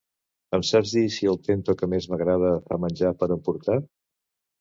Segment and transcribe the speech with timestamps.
[0.57, 3.77] Em saps dir si el Tento que més m'agrada fa menjar per emportar?